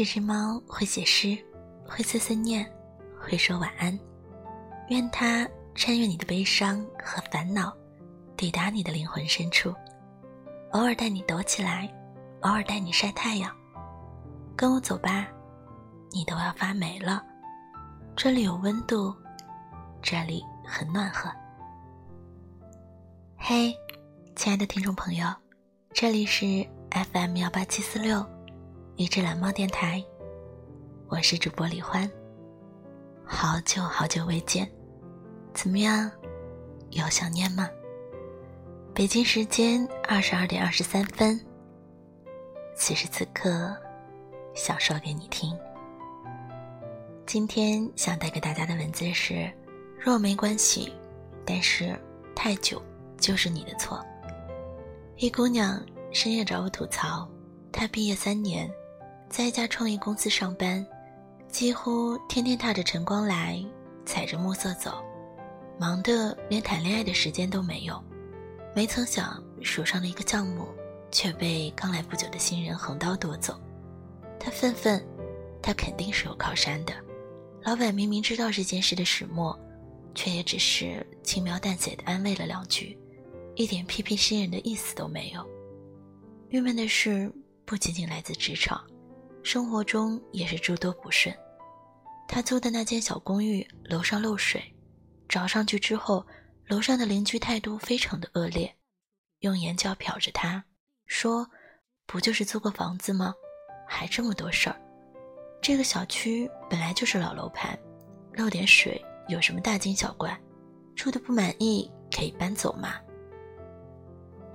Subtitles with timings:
[0.00, 1.36] 这只猫会写诗，
[1.86, 2.66] 会碎碎念，
[3.20, 4.00] 会说晚安。
[4.88, 7.70] 愿它穿越你的悲伤和烦恼，
[8.34, 9.74] 抵达你的灵魂深处，
[10.70, 11.86] 偶尔带你躲起来，
[12.40, 13.54] 偶尔带你晒太阳。
[14.56, 15.28] 跟我走吧，
[16.12, 17.22] 你都要发霉了。
[18.16, 19.14] 这里有温度，
[20.00, 21.30] 这里很暖和。
[23.36, 23.76] 嘿，
[24.34, 25.28] 亲爱的听众朋友，
[25.92, 26.66] 这里是
[27.12, 28.26] FM 幺八七四六。
[29.00, 30.04] 一只蓝猫电台，
[31.08, 32.06] 我是主播李欢。
[33.24, 34.70] 好久好久未见，
[35.54, 36.10] 怎么样？
[36.90, 37.66] 有想念吗？
[38.92, 41.40] 北京时间二十二点二十三分，
[42.76, 43.74] 此时此刻，
[44.54, 45.58] 想说给你听。
[47.24, 49.50] 今天想带给大家的文字是：
[49.98, 50.92] 若没关系，
[51.46, 51.98] 但是
[52.34, 52.82] 太久
[53.16, 54.04] 就是你的错。
[55.16, 55.82] 一姑娘
[56.12, 57.26] 深夜找我吐槽，
[57.72, 58.70] 她毕业三年。
[59.30, 60.84] 在一家创业公司上班，
[61.48, 63.64] 几乎天天踏着晨光来，
[64.04, 65.04] 踩着暮色走，
[65.78, 68.02] 忙得连谈恋爱的时间都没有。
[68.74, 70.66] 没曾想手上的一个项目
[71.12, 73.56] 却被刚来不久的新人横刀夺走。
[74.38, 75.00] 他愤愤，
[75.62, 76.92] 他肯定是有靠山的。
[77.62, 79.56] 老板明明知道这件事的始末，
[80.12, 82.98] 却也只是轻描淡写的安慰了两句，
[83.54, 85.48] 一点批评新人的意思都没有。
[86.48, 87.32] 郁闷的是，
[87.64, 88.84] 不仅仅来自职场。
[89.42, 91.34] 生活中也是诸多不顺。
[92.28, 94.62] 他租的那间小公寓楼上漏水，
[95.28, 96.24] 找上去之后，
[96.68, 98.72] 楼上的邻居态度非常的恶劣，
[99.40, 100.62] 用眼角瞟着他，
[101.06, 101.50] 说
[102.06, 103.34] ：“不就是租个房子吗？
[103.88, 104.80] 还这么多事儿。
[105.60, 107.76] 这个小区本来就是老楼盘，
[108.34, 110.38] 漏点水有什么大惊小怪？
[110.94, 112.94] 住的不满意可以搬走嘛。”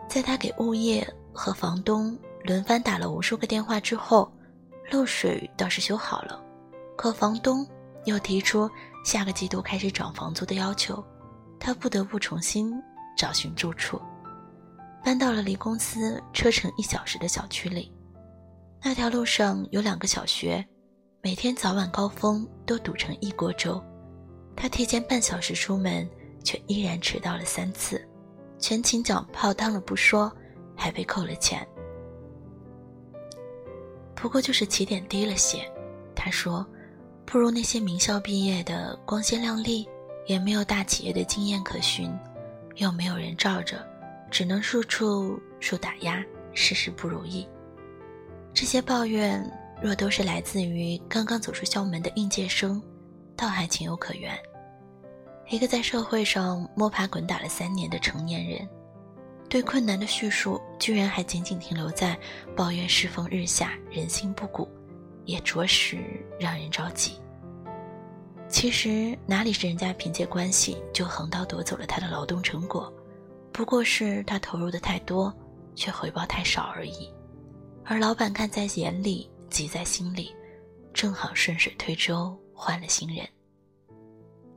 [0.08, 4.31] 在他给物业和房东轮番打了无数个电话之后。
[4.92, 6.42] 漏水倒是修好了，
[6.96, 7.68] 可房东
[8.06, 8.70] 又提出
[9.04, 11.04] 下个季度开始涨房租的要求，
[11.60, 12.73] 他不得不重新
[13.18, 14.00] 找寻住处，
[15.04, 17.92] 搬到了离公司车程一小时的小区里。
[18.84, 20.64] 那条路上有两个小学，
[21.22, 23.84] 每天早晚高峰都堵成一锅粥。
[24.56, 26.08] 他提前半小时出门，
[26.44, 28.08] 却依然迟到了三次，
[28.60, 30.32] 全勤奖泡汤了不说，
[30.78, 31.67] 还被扣了钱。
[34.15, 35.70] 不过就是起点低了些，
[36.15, 36.65] 他说，
[37.26, 39.87] 不如那些名校毕业的光鲜亮丽，
[40.26, 42.11] 也没有大企业的经验可循，
[42.75, 43.86] 又没有人罩着，
[44.31, 46.23] 只能处处受打压，
[46.54, 47.48] 事事不如意。
[48.54, 49.43] 这些抱怨
[49.81, 52.81] 若都是来自于刚刚走出校门的应届生，
[53.36, 54.36] 倒还情有可原。
[55.49, 58.67] 一个在社会上摸爬滚打了三年的成年人。
[59.48, 62.17] 对困难的叙述，居然还仅仅停留在
[62.56, 64.67] 抱怨世风日下、人心不古，
[65.26, 65.98] 也着实
[66.39, 67.14] 让人着急。
[68.48, 72.94] 其实哪里是人家凭借关系就横刀夺走了他的劳动成果，
[73.52, 75.34] 不过是他投入的太多，
[75.76, 77.10] 却回报太少而已。
[77.84, 80.36] 而老板看在眼里，急在心里，
[80.94, 83.28] 正好顺水推舟换了新人。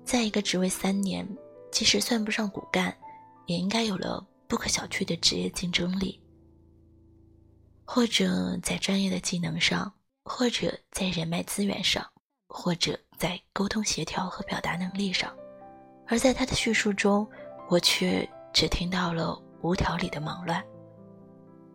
[0.05, 1.27] 在一个职位三年，
[1.71, 2.95] 即使算不上骨干，
[3.47, 4.27] 也应该有了。
[4.49, 6.19] 不可小觑的职业竞争力，
[7.85, 9.93] 或者在专业的技能上，
[10.25, 12.05] 或者在人脉资源上，
[12.49, 15.31] 或者在沟通协调和表达能力上，
[16.07, 17.29] 而在他的叙述中，
[17.69, 20.65] 我却只听到了无条理的忙乱。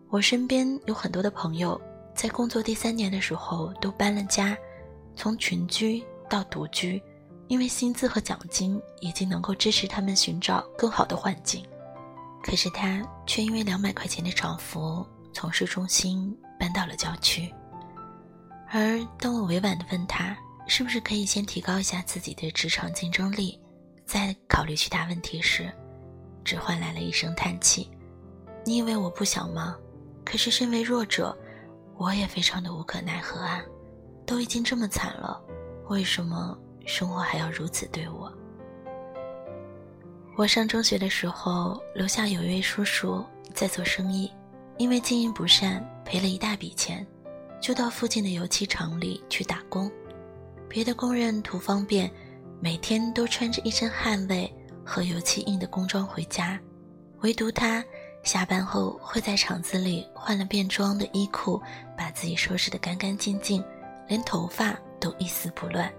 [0.09, 1.79] 我身边有很多的朋友，
[2.15, 4.57] 在工作第三年的时候都搬了家，
[5.15, 6.99] 从群居到独居，
[7.49, 11.63] 因为薪资和奖金已经能够支持他们寻找更好的环境。
[12.43, 17.51] 可是他却因为两百块钱的涨幅，从市中心搬到了郊区。
[18.69, 20.37] 而当我委婉地问他，
[20.67, 23.59] 是不是可以先提高一下自己的职场竞争力，
[24.05, 25.71] 再考虑其他问题时，
[26.43, 27.89] 只换来了一声叹气。
[28.65, 29.77] 你以为我不想吗？
[30.25, 31.37] 可是身为弱者，
[31.97, 33.61] 我也非常的无可奈何啊！
[34.25, 35.41] 都已经这么惨了，
[35.89, 38.31] 为什么生活还要如此对我？
[40.35, 44.31] 我上中学的时候，楼下有一位叔叔在做生意，
[44.79, 47.05] 因为经营不善赔了一大笔钱，
[47.61, 49.91] 就到附近的油漆厂里去打工。
[50.67, 52.11] 别的工人图方便，
[52.59, 54.51] 每天都穿着一身汗味
[54.83, 56.59] 和油漆印的工装回家，
[57.19, 57.85] 唯独他
[58.23, 61.61] 下班后会在厂子里换了便装的衣裤，
[61.95, 63.63] 把自己收拾得干干净净，
[64.07, 65.93] 连头发都一丝不乱，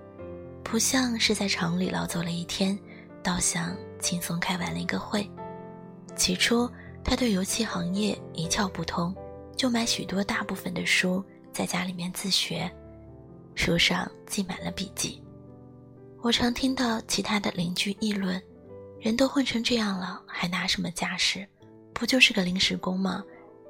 [0.65, 2.77] 不像是在厂里劳作了一天，
[3.25, 3.77] 倒想。
[4.01, 5.27] 轻松开完了一个会。
[6.15, 6.71] 起初，
[7.03, 9.17] 他对油漆行业一窍不通，
[9.57, 12.71] 就买许多大部分的书在家里面自学，
[13.55, 15.25] 书上记满了笔记。
[16.21, 18.39] 我常听到其他的邻居议论
[19.01, 21.49] ：“人都混成这样了，还拿什么家世？
[21.95, 23.25] 不就是个临时工吗？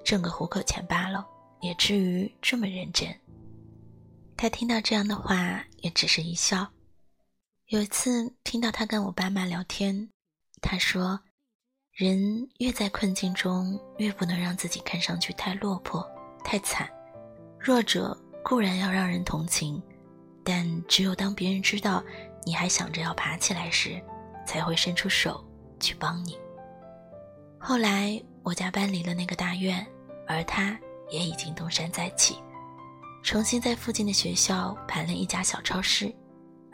[0.04, 1.24] 挣个糊口钱罢了，
[1.60, 3.08] 也至于这么认真？”
[4.36, 6.68] 他听到这样的话，也只是一笑。
[7.68, 10.10] 有一次听到他跟我爸妈聊天，
[10.60, 11.18] 他说
[11.96, 16.06] ：“人越在困境中，越不能让自己看上去太落魄、
[16.44, 16.86] 太惨。
[17.58, 18.14] 弱者
[18.44, 19.82] 固然要让人同情，
[20.44, 22.04] 但只有当别人知道
[22.44, 23.98] 你还想着要爬起来时，
[24.46, 25.42] 才会伸出手
[25.80, 26.38] 去帮你。”
[27.58, 29.84] 后来我家搬离了那个大院，
[30.28, 30.78] 而他
[31.10, 32.36] 也已经东山再起。
[33.22, 36.14] 重新在附近的学校盘了一家小超市，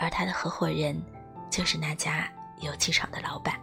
[0.00, 1.00] 而他的合伙人
[1.50, 2.26] 就是那家
[2.62, 3.55] 油漆厂的老板。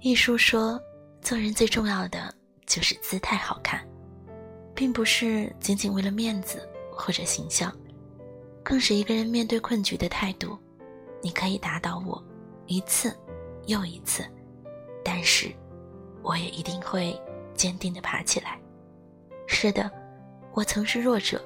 [0.00, 0.80] 一书说，
[1.20, 2.34] 做人最重要的
[2.64, 3.86] 就是姿态好看，
[4.74, 7.70] 并不是仅仅为了面子或者形象，
[8.64, 10.58] 更是一个人面对困局的态度。
[11.22, 12.22] 你可以打倒我
[12.66, 13.14] 一次
[13.66, 14.24] 又一次，
[15.04, 15.52] 但是
[16.22, 17.20] 我也一定会
[17.54, 18.58] 坚定的爬起来。
[19.46, 19.90] 是的。
[20.54, 21.38] 我曾是弱者，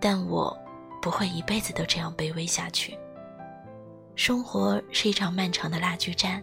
[0.00, 0.58] 但我
[1.02, 2.96] 不会一辈子都这样卑微下去。
[4.14, 6.40] 生活是一场漫长的拉锯战，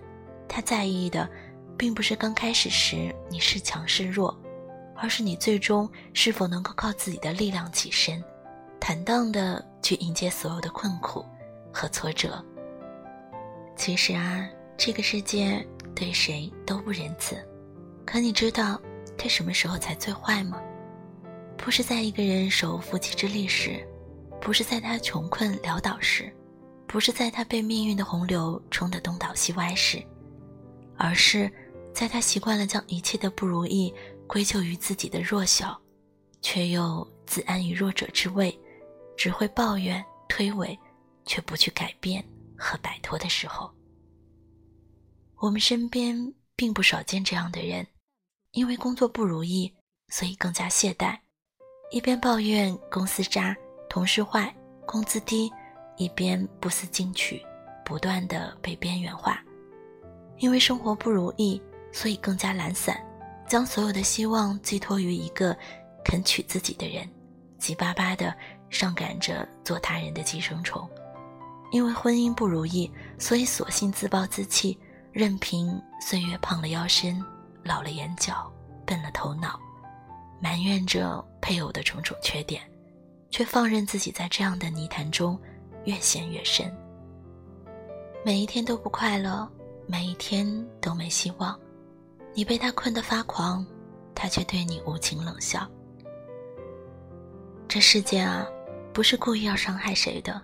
[0.49, 1.27] 他在意的，
[1.77, 4.37] 并不是刚开始时你是强是弱，
[4.97, 8.21] 而是你最终是否能够靠自己的力量起身，
[8.81, 11.25] 坦荡的去迎接所有的困苦
[11.71, 12.43] 和挫折。
[13.77, 14.45] 其实啊，
[14.75, 15.65] 这个世界
[15.95, 17.37] 对谁都不仁慈，
[18.05, 18.81] 可你知道
[19.17, 20.61] 他什么时候才最坏吗？
[21.55, 23.87] 不是在一个人手无缚鸡之力时，
[24.41, 26.33] 不是在他穷困潦倒时，
[26.87, 30.03] 不是在他被命运的洪流冲得东倒西歪时，
[30.97, 31.51] 而是
[31.93, 33.93] 在他习惯了将一切的不如意
[34.27, 35.79] 归咎于自己的弱小，
[36.41, 38.57] 却又自安于弱者之位，
[39.15, 40.77] 只会抱怨推诿，
[41.25, 42.23] 却不去改变
[42.57, 43.69] 和摆脱的时候。
[45.37, 47.85] 我们身边并不少见这样的人，
[48.51, 49.73] 因为工作不如意，
[50.09, 51.17] 所以更加懈怠。
[51.91, 53.55] 一边抱怨公司渣、
[53.89, 54.53] 同事坏、
[54.85, 55.51] 工资低，
[55.97, 57.43] 一边不思进取，
[57.83, 59.43] 不断的被边缘化。
[60.37, 63.03] 因为生活不如意，所以更加懒散，
[63.47, 65.57] 将所有的希望寄托于一个
[66.05, 67.09] 肯娶自己的人，
[67.57, 68.33] 急巴巴的
[68.69, 70.87] 上赶着做他人的寄生虫。
[71.71, 74.79] 因为婚姻不如意，所以索性自暴自弃，
[75.11, 77.23] 任凭岁月胖了腰身，
[77.63, 78.51] 老了眼角，
[78.85, 79.59] 笨了头脑。
[80.39, 82.61] 埋怨着配偶的种种缺点，
[83.29, 85.39] 却放任自己在这样的泥潭中
[85.85, 86.75] 越陷越深。
[88.23, 89.49] 每一天都不快乐，
[89.87, 90.45] 每一天
[90.81, 91.57] 都没希望。
[92.33, 93.65] 你被他困得发狂，
[94.13, 95.69] 他却对你无情冷笑。
[97.67, 98.47] 这世界啊，
[98.93, 100.41] 不是故意要伤害谁的，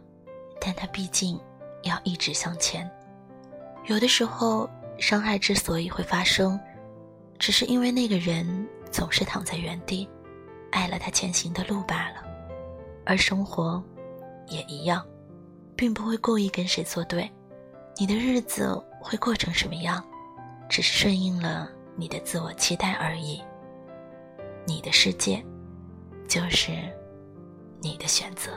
[0.59, 1.39] 但他毕竟
[1.83, 2.89] 要一直向前。
[3.85, 6.59] 有的时候，伤害之所以会发生，
[7.37, 8.67] 只是因为那个人。
[8.91, 10.07] 总是躺在原地，
[10.71, 12.24] 爱了他前行的路罢了，
[13.05, 13.83] 而生活
[14.47, 15.05] 也一样，
[15.75, 17.29] 并不会故意跟谁作对。
[17.97, 20.03] 你的日子会过成什么样，
[20.67, 23.41] 只是顺应了你的自我期待而已。
[24.65, 25.43] 你的世界，
[26.27, 26.71] 就是
[27.81, 28.51] 你的选择。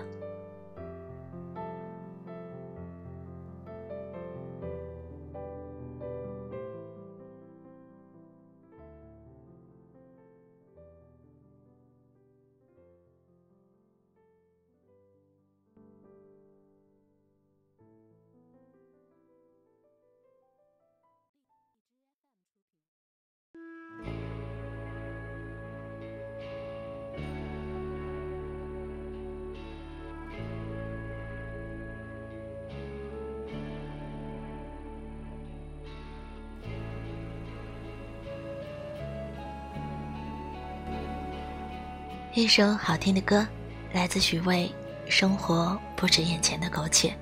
[42.39, 43.45] 一首好听的歌，
[43.93, 44.73] 来自许巍。
[45.09, 47.13] 生活不止眼前的苟且，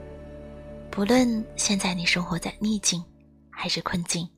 [0.91, 3.03] 不论现在你生活在逆境
[3.49, 4.29] 还是困境，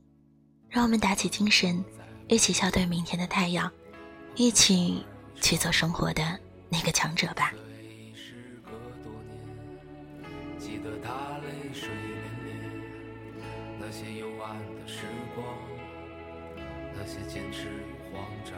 [0.69, 1.83] 让我们打起精神，
[2.29, 3.69] 一起笑对明天的太阳，
[4.35, 5.05] 一起
[5.41, 7.53] 去做生活的那个强者吧。
[10.57, 12.61] 记得他泪水涟涟，
[13.81, 15.01] 那些幽暗的时
[15.35, 15.45] 光，
[16.95, 18.57] 那些坚持与慌张。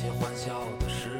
[0.00, 1.19] 些欢笑的时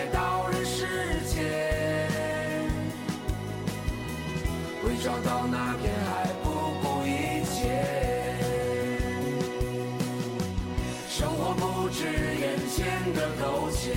[13.81, 13.95] 界。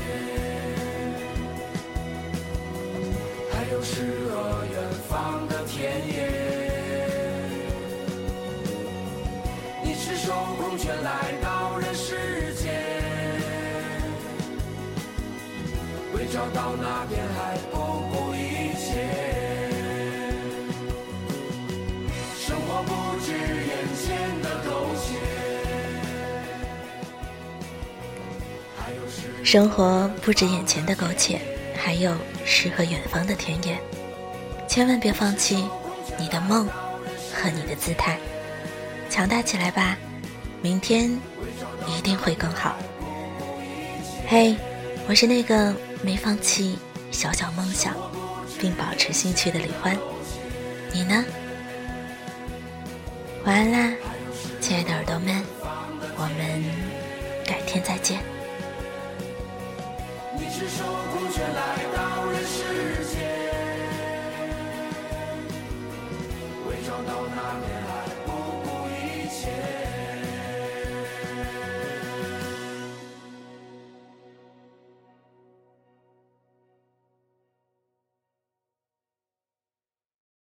[3.52, 4.00] 还有诗
[4.30, 4.74] 和远
[5.08, 6.14] 方的田野。
[9.82, 11.10] 你赤手空拳来
[11.42, 12.72] 到人世间，
[16.14, 17.58] 为找到那片海
[29.42, 31.40] 生活不止眼前的苟且，
[31.76, 33.78] 还有诗和远方的田野。
[34.66, 35.64] 千万别放弃
[36.18, 36.66] 你的梦
[37.32, 38.18] 和你的姿态，
[39.10, 39.96] 强大起来吧！
[40.62, 41.10] 明天
[41.86, 42.74] 一定会更好。
[44.26, 44.56] 嘿，
[45.06, 46.78] 我是那个没放弃
[47.10, 47.94] 小小梦想
[48.58, 49.96] 并保持兴趣的李欢，
[50.90, 51.22] 你呢？
[53.44, 53.94] 晚安啦，
[54.60, 55.44] 亲爱的耳朵们，
[56.16, 56.64] 我们
[57.46, 58.33] 改天再见。
[61.46, 61.83] 你赤手空拳来